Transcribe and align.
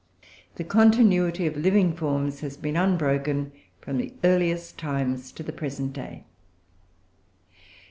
The 0.55 0.63
continuity 0.63 1.45
of 1.45 1.55
living 1.55 1.93
forms 1.95 2.39
has 2.39 2.57
been 2.57 2.75
unbroken 2.75 3.51
from 3.81 3.97
the 3.99 4.15
earliest 4.23 4.79
times 4.79 5.31
to 5.33 5.43
the 5.43 5.53
present 5.53 5.93
day. 5.93 6.23